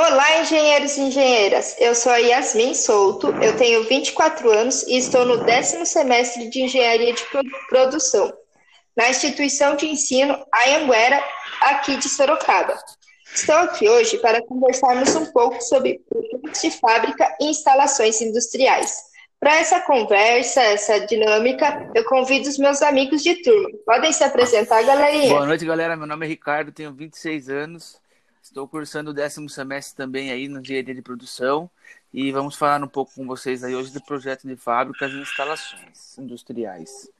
[0.00, 1.74] Olá, engenheiros e engenheiras.
[1.76, 6.62] Eu sou a Yasmin Souto, eu tenho 24 anos e estou no décimo semestre de
[6.62, 7.24] Engenharia de
[7.68, 8.32] Produção,
[8.96, 11.20] na instituição de ensino Anhanguera,
[11.62, 12.78] aqui de Sorocaba.
[13.34, 19.02] Estou aqui hoje para conversarmos um pouco sobre produtos de fábrica e instalações industriais.
[19.40, 23.70] Para essa conversa, essa dinâmica, eu convido os meus amigos de turma.
[23.84, 25.30] Podem se apresentar, galerinha?
[25.30, 25.96] Boa noite, galera.
[25.96, 28.07] Meu nome é Ricardo, tenho 26 anos.
[28.42, 31.70] Estou cursando o décimo semestre também aí no engenharia de produção
[32.12, 36.18] e vamos falar um pouco com vocês aí hoje do projeto de fábricas e instalações
[36.18, 37.10] industriais.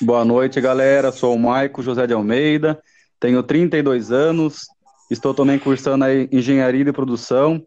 [0.00, 1.12] Boa noite, galera.
[1.12, 2.82] Sou o Maico José de Almeida,
[3.20, 4.66] tenho 32 anos,
[5.10, 7.64] estou também cursando aí engenharia de produção.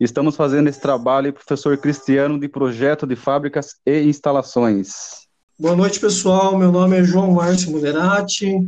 [0.00, 5.26] Estamos fazendo esse trabalho, professor Cristiano, de projeto de fábricas e instalações.
[5.58, 6.56] Boa noite, pessoal.
[6.56, 8.60] Meu nome é João Márcio Moderati,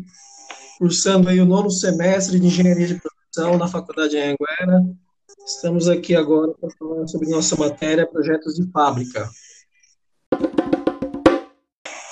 [0.81, 4.83] cursando aí o nono semestre de Engenharia de Produção na Faculdade de Anhanguera.
[5.47, 9.29] Estamos aqui agora para falar sobre nossa matéria Projetos de Fábrica.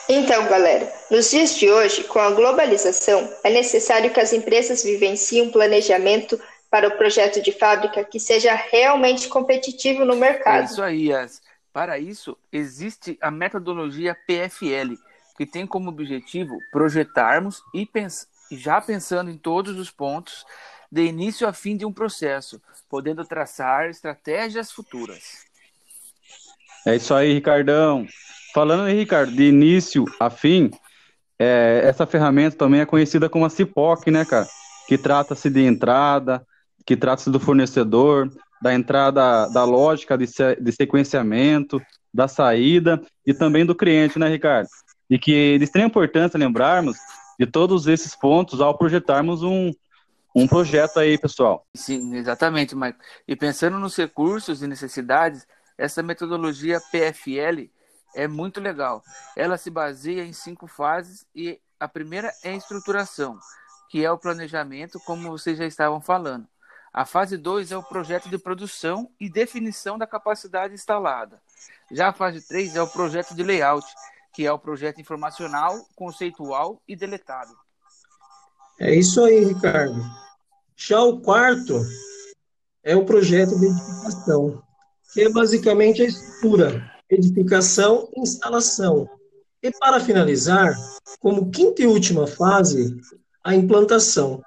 [0.07, 5.49] Então, galera, nos dias de hoje, com a globalização, é necessário que as empresas vivenciem
[5.49, 6.39] um planejamento
[6.71, 10.61] para o projeto de fábrica que seja realmente competitivo no mercado.
[10.61, 11.41] É isso aí, Yas.
[11.73, 14.93] Para isso, existe a metodologia PFL,
[15.39, 20.45] que tem como objetivo projetarmos e, pens já pensando em todos os pontos,
[20.91, 25.45] de início a fim de um processo, podendo traçar estratégias futuras.
[26.87, 28.07] É isso aí, Ricardão.
[28.55, 30.71] Falando aí, Ricardo, de início a fim,
[31.39, 34.47] é, essa ferramenta também é conhecida como a CIPOC, né, cara?
[34.89, 36.45] Que trata-se de entrada,
[36.87, 38.31] que trata-se do fornecedor,
[38.63, 40.27] da entrada da lógica de,
[40.61, 41.81] de sequenciamento,
[42.13, 44.69] da saída e também do cliente, né, Ricardo?
[45.11, 46.97] E que de extrema importância lembrarmos
[47.39, 49.73] de todos esses pontos ao projetarmos um,
[50.35, 51.67] um projeto aí, pessoal.
[51.75, 52.97] Sim, exatamente, Michael.
[53.27, 57.71] E pensando nos recursos e necessidades, essa metodologia PFL
[58.15, 59.03] é muito legal.
[59.37, 63.39] Ela se baseia em cinco fases e a primeira é a estruturação,
[63.89, 66.47] que é o planejamento, como vocês já estavam falando.
[66.93, 71.41] A fase 2 é o projeto de produção e definição da capacidade instalada.
[71.93, 73.87] Já a fase 3 é o projeto de layout,
[74.39, 77.51] que é o projeto informacional, conceitual e deletado.
[78.79, 80.01] É isso aí, Ricardo.
[80.77, 81.85] Já o quarto
[82.85, 84.63] é o projeto de edificação,
[85.13, 89.11] que é basicamente a estrutura, edificação e instalação.
[89.61, 90.73] E para finalizar,
[91.19, 92.97] como quinta e última fase,
[93.43, 94.41] a implantação,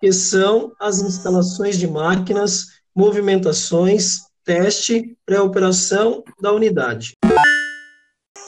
[0.00, 7.12] que são as instalações de máquinas, movimentações, teste, pré-operação da unidade.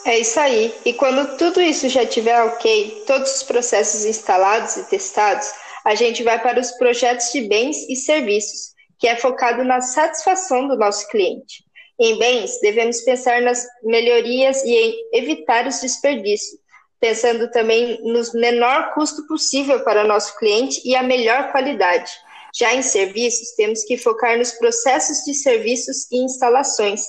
[0.05, 0.75] É isso aí.
[0.85, 5.51] E quando tudo isso já estiver ok, todos os processos instalados e testados,
[5.85, 10.69] a gente vai para os projetos de bens e serviços, que é focado na satisfação
[10.69, 11.65] do nosso cliente.
[11.99, 16.59] Em bens, devemos pensar nas melhorias e em evitar os desperdícios,
[16.99, 22.11] pensando também no menor custo possível para nosso cliente e a melhor qualidade.
[22.55, 27.05] Já em serviços, temos que focar nos processos de serviços e instalações,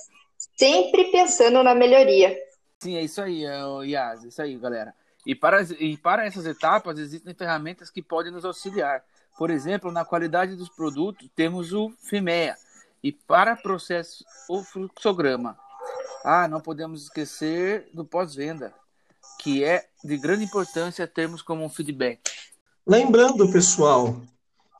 [0.57, 2.37] sempre pensando na melhoria.
[2.81, 4.91] Sim, é isso aí, é o Yas, é isso aí, galera.
[5.23, 9.03] E para, e para essas etapas existem ferramentas que podem nos auxiliar.
[9.37, 12.57] Por exemplo, na qualidade dos produtos, temos o FIMEA.
[13.03, 15.55] E para processo, o fluxograma.
[16.25, 18.73] Ah, não podemos esquecer do pós-venda,
[19.37, 22.19] que é de grande importância termos como um feedback.
[22.85, 24.19] Lembrando, pessoal,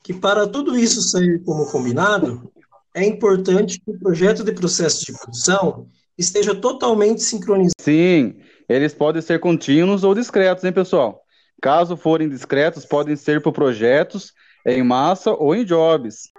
[0.02, 2.52] que para tudo isso sair como combinado,
[2.92, 5.88] é importante que o projeto de processo de produção
[6.22, 7.74] esteja totalmente sincronizado.
[7.80, 11.22] Sim, eles podem ser contínuos ou discretos, hein, pessoal?
[11.60, 14.32] Caso forem discretos, podem ser por projetos
[14.66, 16.30] em massa ou em jobs.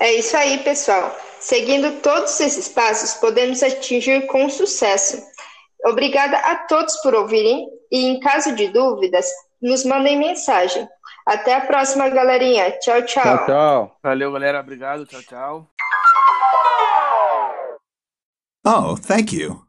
[0.00, 1.16] É isso aí, pessoal.
[1.40, 5.22] Seguindo todos esses passos, podemos atingir com sucesso.
[5.86, 9.26] Obrigada a todos por ouvirem e, em caso de dúvidas,
[9.62, 10.88] nos mandem mensagem.
[11.26, 12.72] Até a próxima, galerinha.
[12.80, 13.22] Tchau, tchau.
[13.22, 13.98] Tchau, tchau.
[14.02, 14.60] Valeu, galera.
[14.60, 15.06] Obrigado.
[15.06, 15.77] Tchau, tchau.
[18.70, 19.67] Oh, thank you.